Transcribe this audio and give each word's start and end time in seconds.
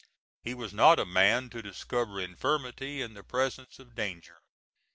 He 0.41 0.55
was 0.55 0.73
not 0.73 0.97
a 0.97 1.05
man 1.05 1.51
to 1.51 1.61
discover 1.61 2.19
infirmity 2.19 3.03
in 3.03 3.13
the 3.13 3.21
presence 3.23 3.77
of 3.77 3.93
danger. 3.93 4.39